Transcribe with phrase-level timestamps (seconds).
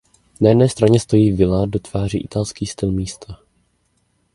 [0.41, 3.39] Na jedné straně stojící vila dotváří italský styl místa.